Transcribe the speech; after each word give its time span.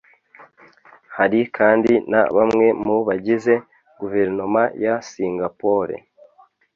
Hari 1.17 1.39
kandi 1.57 1.91
na 2.11 2.21
bamwe 2.35 2.67
mu 2.85 2.97
bagize 3.07 3.53
guverinoma 3.99 4.61
ya 4.83 4.95
Singapore 5.09 5.93